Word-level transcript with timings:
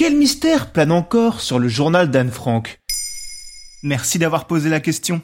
Quel 0.00 0.16
mystère 0.16 0.72
plane 0.72 0.92
encore 0.92 1.42
sur 1.42 1.58
le 1.58 1.68
journal 1.68 2.10
d'Anne 2.10 2.30
Frank? 2.30 2.80
Merci 3.82 4.18
d'avoir 4.18 4.46
posé 4.46 4.70
la 4.70 4.80
question. 4.80 5.20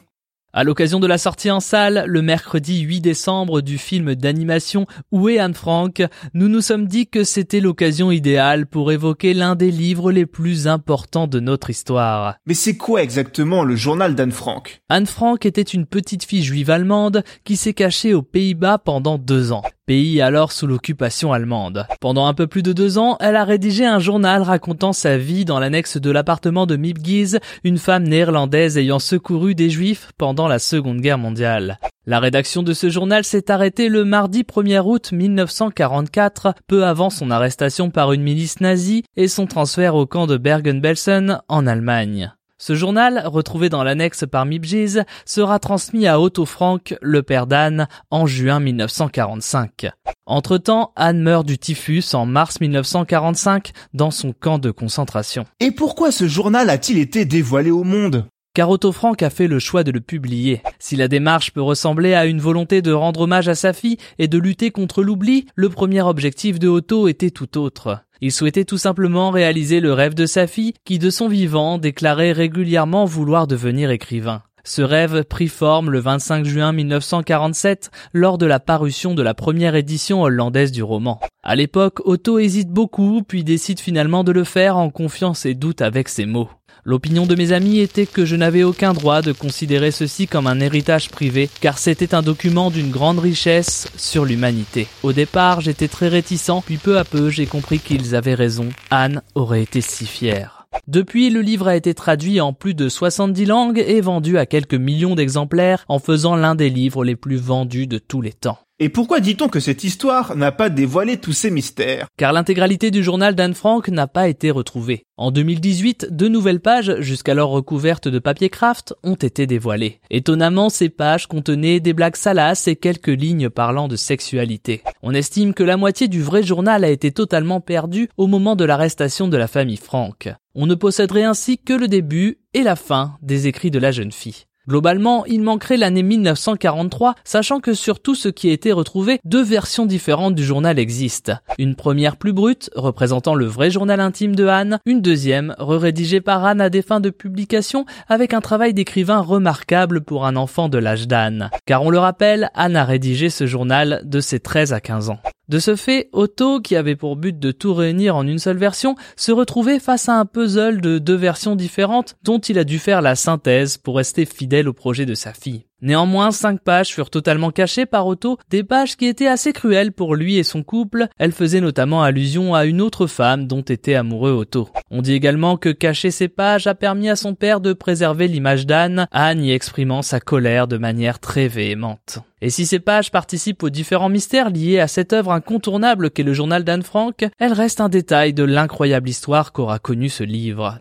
À 0.53 0.63
l'occasion 0.63 0.99
de 0.99 1.07
la 1.07 1.17
sortie 1.17 1.49
en 1.49 1.59
salle, 1.59 2.03
le 2.05 2.21
mercredi 2.21 2.81
8 2.81 3.01
décembre 3.01 3.61
du 3.61 3.79
film 3.79 4.13
d'animation 4.13 4.85
Où 5.11 5.29
est 5.29 5.39
Anne 5.39 5.55
Frank, 5.55 6.03
nous 6.35 6.47
nous 6.47 6.61
sommes 6.61 6.85
dit 6.85 7.07
que 7.07 7.23
c'était 7.23 7.59
l'occasion 7.59 8.11
idéale 8.11 8.67
pour 8.67 8.91
évoquer 8.91 9.33
l'un 9.33 9.55
des 9.55 9.71
livres 9.71 10.11
les 10.11 10.27
plus 10.27 10.67
importants 10.67 11.25
de 11.25 11.39
notre 11.39 11.71
histoire. 11.71 12.35
Mais 12.45 12.53
c'est 12.53 12.77
quoi 12.77 13.01
exactement 13.01 13.63
le 13.63 13.75
journal 13.75 14.13
d'Anne 14.13 14.31
Frank? 14.31 14.83
Anne 14.89 15.07
Frank 15.07 15.43
était 15.47 15.63
une 15.63 15.87
petite 15.87 16.23
fille 16.23 16.43
juive 16.43 16.69
allemande 16.69 17.23
qui 17.45 17.57
s'est 17.57 17.73
cachée 17.73 18.13
aux 18.13 18.21
Pays-Bas 18.21 18.77
pendant 18.77 19.17
deux 19.17 19.51
ans 19.51 19.63
pays 19.87 20.21
alors 20.21 20.51
sous 20.51 20.67
l'occupation 20.67 21.31
allemande. 21.31 21.87
Pendant 22.01 22.27
un 22.27 22.33
peu 22.33 22.45
plus 22.45 22.61
de 22.61 22.73
deux 22.73 22.97
ans, 22.97 23.17
elle 23.21 23.37
a 23.37 23.45
rédigé 23.45 23.85
un 23.85 23.99
journal 23.99 24.43
racontant 24.43 24.91
sa 24.93 25.17
vie 25.17 25.45
dans 25.45 25.59
l'annexe 25.59 25.97
de 25.97 26.11
l'appartement 26.11 26.65
de 26.65 26.75
Mipgiz, 26.75 27.39
une 27.63 27.77
femme 27.77 28.03
néerlandaise 28.03 28.77
ayant 28.77 28.99
secouru 28.99 29.55
des 29.55 29.69
juifs 29.69 30.11
pendant 30.17 30.49
la 30.49 30.59
seconde 30.59 30.99
guerre 30.99 31.17
mondiale. 31.17 31.79
La 32.05 32.19
rédaction 32.19 32.63
de 32.63 32.73
ce 32.73 32.89
journal 32.89 33.23
s'est 33.23 33.49
arrêtée 33.49 33.87
le 33.87 34.03
mardi 34.03 34.43
1er 34.43 34.81
août 34.85 35.11
1944, 35.13 36.53
peu 36.67 36.85
avant 36.85 37.09
son 37.09 37.31
arrestation 37.31 37.89
par 37.89 38.11
une 38.11 38.23
milice 38.23 38.59
nazie 38.59 39.03
et 39.15 39.27
son 39.27 39.47
transfert 39.47 39.95
au 39.95 40.05
camp 40.05 40.27
de 40.27 40.37
Bergen-Belsen 40.37 41.41
en 41.47 41.65
Allemagne. 41.65 42.33
Ce 42.59 42.73
journal, 42.73 43.21
retrouvé 43.25 43.69
dans 43.69 43.83
l'annexe 43.83 44.25
par 44.29 44.47
Mibgiz, 44.47 45.03
sera 45.25 45.59
transmis 45.59 46.07
à 46.07 46.19
Otto 46.19 46.43
Frank, 46.43 46.95
le 47.03 47.21
père 47.21 47.45
d'Anne, 47.45 47.87
en 48.09 48.25
juin 48.25 48.59
1945. 48.59 49.91
Entre-temps, 50.25 50.91
Anne 50.95 51.21
meurt 51.21 51.45
du 51.45 51.59
typhus 51.59 52.15
en 52.15 52.25
mars 52.25 52.59
1945 52.59 53.73
dans 53.93 54.09
son 54.09 54.33
camp 54.33 54.57
de 54.57 54.71
concentration. 54.71 55.45
Et 55.59 55.69
pourquoi 55.69 56.11
ce 56.11 56.27
journal 56.27 56.71
a-t-il 56.71 56.97
été 56.97 57.25
dévoilé 57.25 57.69
au 57.69 57.83
monde? 57.83 58.25
Car 58.55 58.71
Otto 58.71 58.91
Frank 58.91 59.21
a 59.21 59.29
fait 59.29 59.45
le 59.45 59.59
choix 59.59 59.83
de 59.83 59.91
le 59.91 60.01
publier. 60.01 60.63
Si 60.79 60.95
la 60.95 61.07
démarche 61.07 61.53
peut 61.53 61.61
ressembler 61.61 62.15
à 62.15 62.25
une 62.25 62.41
volonté 62.41 62.81
de 62.81 62.91
rendre 62.91 63.21
hommage 63.21 63.47
à 63.49 63.53
sa 63.53 63.71
fille 63.71 63.97
et 64.17 64.27
de 64.27 64.39
lutter 64.39 64.71
contre 64.71 65.03
l'oubli, 65.03 65.45
le 65.53 65.69
premier 65.69 66.01
objectif 66.01 66.57
de 66.57 66.67
Otto 66.67 67.07
était 67.07 67.29
tout 67.29 67.59
autre. 67.59 67.99
Il 68.21 68.31
souhaitait 68.31 68.65
tout 68.65 68.77
simplement 68.77 69.29
réaliser 69.29 69.79
le 69.79 69.93
rêve 69.93 70.13
de 70.13 70.25
sa 70.25 70.47
fille 70.47 70.73
qui 70.85 70.99
de 70.99 71.09
son 71.09 71.27
vivant 71.27 71.77
déclarait 71.77 72.31
régulièrement 72.31 73.05
vouloir 73.05 73.47
devenir 73.47 73.91
écrivain. 73.91 74.41
Ce 74.67 74.81
rêve 74.81 75.23
prit 75.23 75.47
forme 75.47 75.91
le 75.91 75.99
25 75.99 76.45
juin 76.45 76.73
1947 76.73 77.89
lors 78.11 78.37
de 78.37 78.45
la 78.45 78.59
parution 78.59 79.15
de 79.15 79.21
la 79.23 79.33
première 79.33 79.75
édition 79.75 80.23
hollandaise 80.23 80.73
du 80.73 80.83
roman. 80.83 81.21
À 81.41 81.55
l'époque, 81.55 82.01
Otto 82.05 82.37
hésite 82.37 82.69
beaucoup 82.69 83.21
puis 83.25 83.45
décide 83.45 83.79
finalement 83.79 84.25
de 84.25 84.33
le 84.33 84.43
faire 84.43 84.75
en 84.75 84.89
confiant 84.89 85.33
ses 85.33 85.53
doutes 85.53 85.81
avec 85.81 86.09
ses 86.09 86.25
mots. 86.25 86.49
L'opinion 86.89 87.25
de 87.25 87.35
mes 87.35 87.51
amis 87.51 87.79
était 87.79 88.05
que 88.05 88.23
je 88.23 88.37
n'avais 88.37 88.63
aucun 88.63 88.93
droit 88.93 89.21
de 89.21 89.33
considérer 89.33 89.91
ceci 89.91 90.25
comme 90.25 90.47
un 90.47 90.61
héritage 90.61 91.09
privé, 91.09 91.49
car 91.59 91.79
c'était 91.79 92.15
un 92.15 92.21
document 92.21 92.71
d'une 92.71 92.91
grande 92.91 93.19
richesse 93.19 93.89
sur 93.97 94.23
l'humanité. 94.23 94.87
Au 95.03 95.11
départ, 95.11 95.59
j'étais 95.59 95.89
très 95.89 96.07
réticent, 96.07 96.63
puis 96.65 96.77
peu 96.77 96.97
à 96.97 97.03
peu, 97.03 97.29
j'ai 97.29 97.45
compris 97.45 97.79
qu'ils 97.79 98.15
avaient 98.15 98.35
raison. 98.35 98.69
Anne 98.89 99.21
aurait 99.35 99.63
été 99.63 99.81
si 99.81 100.05
fière. 100.05 100.65
Depuis, 100.87 101.29
le 101.29 101.41
livre 101.41 101.67
a 101.67 101.75
été 101.75 101.93
traduit 101.93 102.39
en 102.39 102.53
plus 102.53 102.73
de 102.73 102.87
70 102.87 103.43
langues 103.43 103.83
et 103.85 103.99
vendu 103.99 104.37
à 104.37 104.45
quelques 104.45 104.73
millions 104.73 105.15
d'exemplaires 105.15 105.83
en 105.89 105.99
faisant 105.99 106.37
l'un 106.37 106.55
des 106.55 106.69
livres 106.69 107.03
les 107.03 107.17
plus 107.17 107.35
vendus 107.35 107.87
de 107.87 107.97
tous 107.97 108.21
les 108.21 108.31
temps. 108.31 108.59
Et 108.79 108.89
pourquoi 108.89 109.21
dit-on 109.21 109.49
que 109.49 109.59
cette 109.59 109.83
histoire 109.83 110.35
n'a 110.35 110.51
pas 110.51 110.69
dévoilé 110.69 111.17
tous 111.17 111.33
ces 111.33 111.49
mystères? 111.49 112.05
Car 112.15 112.31
l'intégralité 112.31 112.91
du 112.91 113.03
journal 113.03 113.33
d'Anne 113.33 113.55
Frank 113.55 113.87
n'a 113.87 114.05
pas 114.05 114.27
été 114.27 114.51
retrouvée. 114.51 115.03
En 115.17 115.31
2018, 115.31 116.09
deux 116.11 116.27
nouvelles 116.27 116.59
pages, 116.59 116.99
jusqu'alors 116.99 117.49
recouvertes 117.49 118.07
de 118.07 118.19
papier 118.19 118.49
craft, 118.49 118.93
ont 119.01 119.15
été 119.15 119.47
dévoilées. 119.47 119.99
Étonnamment, 120.11 120.69
ces 120.69 120.89
pages 120.89 121.25
contenaient 121.25 121.79
des 121.79 121.93
blagues 121.93 122.17
salaces 122.17 122.67
et 122.67 122.75
quelques 122.75 123.07
lignes 123.07 123.49
parlant 123.49 123.87
de 123.87 123.95
sexualité. 123.95 124.83
On 125.01 125.15
estime 125.15 125.55
que 125.55 125.63
la 125.63 125.75
moitié 125.75 126.07
du 126.07 126.21
vrai 126.21 126.43
journal 126.43 126.83
a 126.83 126.89
été 126.91 127.11
totalement 127.11 127.61
perdue 127.61 128.09
au 128.15 128.27
moment 128.27 128.55
de 128.55 128.63
l'arrestation 128.63 129.27
de 129.27 129.37
la 129.37 129.47
famille 129.47 129.77
Frank. 129.77 130.29
On 130.53 130.67
ne 130.67 130.75
posséderait 130.75 131.23
ainsi 131.23 131.57
que 131.57 131.73
le 131.73 131.87
début 131.87 132.41
et 132.53 132.61
la 132.61 132.75
fin 132.75 133.17
des 133.23 133.47
écrits 133.47 133.71
de 133.71 133.79
la 133.79 133.91
jeune 133.91 134.11
fille. 134.11 134.45
Globalement, 134.67 135.25
il 135.25 135.41
manquerait 135.41 135.77
l'année 135.77 136.03
1943, 136.03 137.15
sachant 137.23 137.61
que 137.61 137.73
sur 137.73 138.01
tout 138.01 138.15
ce 138.15 138.27
qui 138.27 138.49
a 138.49 138.53
été 138.53 138.73
retrouvé, 138.73 139.19
deux 139.23 139.43
versions 139.43 139.85
différentes 139.85 140.35
du 140.35 140.43
journal 140.43 140.77
existent. 140.77 141.33
Une 141.57 141.75
première 141.75 142.17
plus 142.17 142.33
brute, 142.33 142.69
représentant 142.75 143.33
le 143.33 143.45
vrai 143.45 143.71
journal 143.71 144.01
intime 144.01 144.35
de 144.35 144.45
Anne, 144.45 144.79
une 144.85 145.01
deuxième, 145.01 145.55
rédigée 145.57 146.19
par 146.19 146.43
Anne 146.43 146.59
à 146.59 146.69
des 146.69 146.81
fins 146.81 146.99
de 146.99 147.09
publication, 147.09 147.85
avec 148.09 148.33
un 148.33 148.41
travail 148.41 148.73
d'écrivain 148.73 149.19
remarquable 149.19 150.01
pour 150.01 150.25
un 150.25 150.35
enfant 150.35 150.67
de 150.67 150.77
l'âge 150.77 151.07
d'Anne. 151.07 151.49
Car 151.65 151.83
on 151.83 151.89
le 151.89 151.99
rappelle, 151.99 152.49
Anne 152.53 152.75
a 152.75 152.83
rédigé 152.83 153.29
ce 153.29 153.45
journal 153.45 154.01
de 154.03 154.19
ses 154.19 154.41
13 154.41 154.73
à 154.73 154.81
15 154.81 155.11
ans. 155.11 155.19
De 155.49 155.59
ce 155.59 155.77
fait, 155.77 156.09
Otto, 156.11 156.59
qui 156.59 156.75
avait 156.75 156.97
pour 156.97 157.15
but 157.15 157.39
de 157.39 157.51
tout 157.51 157.73
réunir 157.73 158.17
en 158.17 158.27
une 158.27 158.39
seule 158.39 158.57
version, 158.57 158.95
se 159.15 159.31
retrouvait 159.31 159.79
face 159.79 160.09
à 160.09 160.19
un 160.19 160.25
puzzle 160.25 160.81
de 160.81 160.97
deux 160.97 161.15
versions 161.15 161.55
différentes 161.55 162.17
dont 162.23 162.39
il 162.39 162.59
a 162.59 162.65
dû 162.65 162.79
faire 162.79 163.01
la 163.01 163.15
synthèse 163.15 163.77
pour 163.77 163.95
rester 163.95 164.25
fidèle 164.25 164.67
au 164.67 164.73
projet 164.73 165.05
de 165.05 165.15
sa 165.15 165.33
fille. 165.33 165.65
Néanmoins, 165.81 166.31
cinq 166.31 166.61
pages 166.61 166.93
furent 166.93 167.11
totalement 167.11 167.51
cachées 167.51 167.85
par 167.85 168.07
Otto, 168.07 168.39
des 168.49 168.63
pages 168.63 168.97
qui 168.97 169.05
étaient 169.05 169.27
assez 169.27 169.53
cruelles 169.53 169.91
pour 169.91 170.15
lui 170.15 170.37
et 170.37 170.43
son 170.43 170.63
couple. 170.63 171.07
Elles 171.19 171.31
faisaient 171.31 171.61
notamment 171.61 172.01
allusion 172.01 172.55
à 172.55 172.65
une 172.65 172.81
autre 172.81 173.05
femme 173.05 173.45
dont 173.45 173.61
était 173.61 173.93
amoureux 173.93 174.31
Otto. 174.31 174.69
On 174.89 175.03
dit 175.03 175.13
également 175.13 175.55
que 175.55 175.69
cacher 175.69 176.09
ces 176.09 176.29
pages 176.29 176.65
a 176.65 176.73
permis 176.73 177.09
à 177.09 177.15
son 177.15 177.35
père 177.35 177.61
de 177.61 177.73
préserver 177.73 178.27
l'image 178.27 178.65
d'Anne, 178.65 179.07
Anne 179.11 179.43
y 179.43 179.51
exprimant 179.51 180.01
sa 180.01 180.19
colère 180.19 180.67
de 180.67 180.77
manière 180.77 181.19
très 181.19 181.47
véhémente. 181.47 182.19
Et 182.41 182.49
si 182.49 182.65
ces 182.65 182.79
pages 182.79 183.11
participent 183.11 183.61
aux 183.61 183.69
différents 183.69 184.09
mystères 184.09 184.49
liés 184.49 184.79
à 184.79 184.87
cette 184.87 185.13
œuvre 185.13 185.31
incontournable 185.31 186.09
qu'est 186.09 186.23
le 186.23 186.33
journal 186.33 186.63
d'Anne 186.63 186.83
Frank, 186.83 187.23
elles 187.37 187.53
restent 187.53 187.81
un 187.81 187.89
détail 187.89 188.33
de 188.33 188.43
l'incroyable 188.43 189.09
histoire 189.09 189.51
qu'aura 189.51 189.77
connu 189.77 190.09
ce 190.09 190.23
livre. 190.23 190.79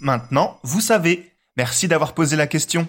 Maintenant, 0.00 0.58
vous 0.62 0.80
savez. 0.80 1.32
Merci 1.56 1.88
d'avoir 1.88 2.14
posé 2.14 2.36
la 2.36 2.46
question. 2.46 2.88